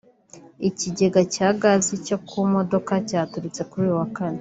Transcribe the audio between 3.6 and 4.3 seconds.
kuri uyu wa Kane